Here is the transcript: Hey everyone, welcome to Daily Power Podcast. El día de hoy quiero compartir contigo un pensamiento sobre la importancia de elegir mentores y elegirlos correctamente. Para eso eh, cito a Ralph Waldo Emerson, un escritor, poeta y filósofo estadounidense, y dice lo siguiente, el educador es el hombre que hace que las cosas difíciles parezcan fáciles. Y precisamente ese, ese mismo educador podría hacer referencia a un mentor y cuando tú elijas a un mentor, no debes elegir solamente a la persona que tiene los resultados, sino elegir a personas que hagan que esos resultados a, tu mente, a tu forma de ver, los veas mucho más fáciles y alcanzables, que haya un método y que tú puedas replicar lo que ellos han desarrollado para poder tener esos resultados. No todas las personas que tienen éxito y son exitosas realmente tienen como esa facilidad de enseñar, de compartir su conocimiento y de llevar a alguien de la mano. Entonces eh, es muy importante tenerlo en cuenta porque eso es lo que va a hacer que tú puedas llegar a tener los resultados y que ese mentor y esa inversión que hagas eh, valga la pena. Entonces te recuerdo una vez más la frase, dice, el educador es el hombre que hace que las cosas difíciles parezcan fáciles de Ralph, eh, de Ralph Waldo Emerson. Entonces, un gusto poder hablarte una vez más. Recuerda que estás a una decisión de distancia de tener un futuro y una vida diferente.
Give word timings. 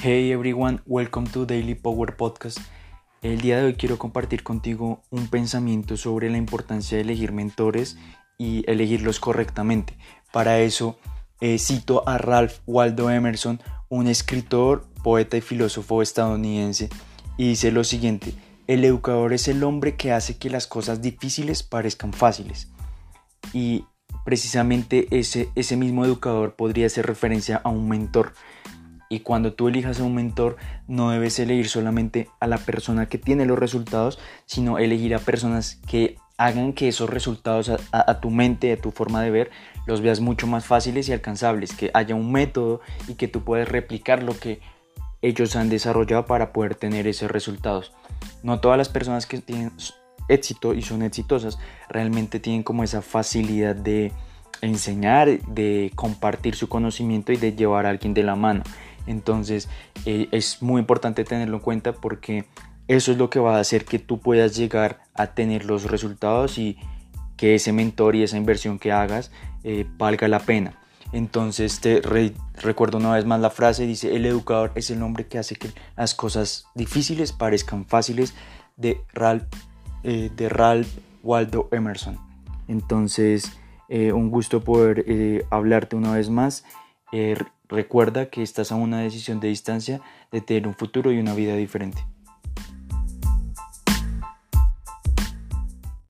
Hey 0.00 0.30
everyone, 0.30 0.80
welcome 0.86 1.26
to 1.30 1.44
Daily 1.44 1.74
Power 1.74 2.16
Podcast. 2.16 2.58
El 3.20 3.40
día 3.40 3.58
de 3.58 3.64
hoy 3.64 3.74
quiero 3.74 3.98
compartir 3.98 4.44
contigo 4.44 5.02
un 5.10 5.26
pensamiento 5.26 5.96
sobre 5.96 6.30
la 6.30 6.36
importancia 6.36 6.96
de 6.96 7.02
elegir 7.02 7.32
mentores 7.32 7.98
y 8.38 8.62
elegirlos 8.70 9.18
correctamente. 9.18 9.98
Para 10.32 10.60
eso 10.60 11.00
eh, 11.40 11.58
cito 11.58 12.08
a 12.08 12.16
Ralph 12.16 12.60
Waldo 12.64 13.10
Emerson, 13.10 13.60
un 13.88 14.06
escritor, 14.06 14.86
poeta 15.02 15.36
y 15.36 15.40
filósofo 15.40 16.00
estadounidense, 16.00 16.90
y 17.36 17.48
dice 17.48 17.72
lo 17.72 17.82
siguiente, 17.82 18.34
el 18.68 18.84
educador 18.84 19.32
es 19.32 19.48
el 19.48 19.64
hombre 19.64 19.96
que 19.96 20.12
hace 20.12 20.38
que 20.38 20.48
las 20.48 20.68
cosas 20.68 21.02
difíciles 21.02 21.64
parezcan 21.64 22.12
fáciles. 22.12 22.68
Y 23.52 23.84
precisamente 24.24 25.08
ese, 25.10 25.48
ese 25.56 25.76
mismo 25.76 26.04
educador 26.04 26.54
podría 26.54 26.86
hacer 26.86 27.04
referencia 27.04 27.60
a 27.64 27.70
un 27.70 27.88
mentor 27.88 28.32
y 29.08 29.20
cuando 29.20 29.54
tú 29.54 29.68
elijas 29.68 30.00
a 30.00 30.04
un 30.04 30.14
mentor, 30.14 30.56
no 30.86 31.10
debes 31.10 31.38
elegir 31.38 31.68
solamente 31.68 32.28
a 32.40 32.46
la 32.46 32.58
persona 32.58 33.06
que 33.06 33.18
tiene 33.18 33.46
los 33.46 33.58
resultados, 33.58 34.18
sino 34.44 34.78
elegir 34.78 35.14
a 35.14 35.18
personas 35.18 35.80
que 35.86 36.16
hagan 36.36 36.72
que 36.72 36.88
esos 36.88 37.10
resultados 37.10 37.70
a, 37.90 38.20
tu 38.20 38.30
mente, 38.30 38.72
a 38.72 38.76
tu 38.76 38.92
forma 38.92 39.22
de 39.22 39.30
ver, 39.30 39.50
los 39.86 40.02
veas 40.02 40.20
mucho 40.20 40.46
más 40.46 40.64
fáciles 40.66 41.08
y 41.08 41.12
alcanzables, 41.12 41.74
que 41.74 41.90
haya 41.94 42.14
un 42.14 42.30
método 42.30 42.80
y 43.08 43.14
que 43.14 43.26
tú 43.26 43.42
puedas 43.42 43.68
replicar 43.68 44.22
lo 44.22 44.38
que 44.38 44.60
ellos 45.20 45.56
han 45.56 45.68
desarrollado 45.68 46.26
para 46.26 46.52
poder 46.52 46.76
tener 46.76 47.08
esos 47.08 47.30
resultados. 47.30 47.92
No 48.44 48.60
todas 48.60 48.78
las 48.78 48.88
personas 48.88 49.26
que 49.26 49.38
tienen 49.38 49.72
éxito 50.28 50.74
y 50.74 50.82
son 50.82 51.02
exitosas 51.02 51.58
realmente 51.88 52.38
tienen 52.38 52.62
como 52.62 52.84
esa 52.84 53.02
facilidad 53.02 53.74
de 53.74 54.12
enseñar, 54.60 55.40
de 55.40 55.90
compartir 55.94 56.54
su 56.54 56.68
conocimiento 56.68 57.32
y 57.32 57.36
de 57.36 57.54
llevar 57.54 57.86
a 57.86 57.90
alguien 57.90 58.14
de 58.14 58.22
la 58.22 58.36
mano. 58.36 58.62
Entonces 59.08 59.68
eh, 60.04 60.28
es 60.32 60.62
muy 60.62 60.80
importante 60.80 61.24
tenerlo 61.24 61.56
en 61.56 61.62
cuenta 61.62 61.94
porque 61.94 62.44
eso 62.88 63.10
es 63.10 63.18
lo 63.18 63.30
que 63.30 63.40
va 63.40 63.56
a 63.56 63.60
hacer 63.60 63.86
que 63.86 63.98
tú 63.98 64.20
puedas 64.20 64.54
llegar 64.54 65.00
a 65.14 65.28
tener 65.28 65.64
los 65.64 65.90
resultados 65.90 66.58
y 66.58 66.76
que 67.36 67.54
ese 67.54 67.72
mentor 67.72 68.16
y 68.16 68.22
esa 68.22 68.36
inversión 68.36 68.78
que 68.78 68.92
hagas 68.92 69.30
eh, 69.64 69.86
valga 69.96 70.28
la 70.28 70.40
pena. 70.40 70.78
Entonces 71.12 71.80
te 71.80 72.02
recuerdo 72.54 72.98
una 72.98 73.14
vez 73.14 73.24
más 73.24 73.40
la 73.40 73.48
frase, 73.48 73.86
dice, 73.86 74.14
el 74.14 74.26
educador 74.26 74.72
es 74.74 74.90
el 74.90 75.02
hombre 75.02 75.26
que 75.26 75.38
hace 75.38 75.56
que 75.56 75.70
las 75.96 76.14
cosas 76.14 76.66
difíciles 76.74 77.32
parezcan 77.32 77.86
fáciles 77.86 78.34
de 78.76 79.00
Ralph, 79.14 79.46
eh, 80.02 80.30
de 80.36 80.48
Ralph 80.50 80.88
Waldo 81.22 81.68
Emerson. 81.72 82.18
Entonces, 82.68 83.52
un 83.88 84.28
gusto 84.28 84.62
poder 84.62 85.46
hablarte 85.48 85.96
una 85.96 86.12
vez 86.12 86.28
más. 86.28 86.62
Recuerda 87.68 88.30
que 88.30 88.42
estás 88.42 88.72
a 88.72 88.76
una 88.76 89.00
decisión 89.00 89.40
de 89.40 89.48
distancia 89.48 90.00
de 90.32 90.40
tener 90.40 90.66
un 90.66 90.74
futuro 90.74 91.12
y 91.12 91.18
una 91.18 91.34
vida 91.34 91.54
diferente. 91.54 92.04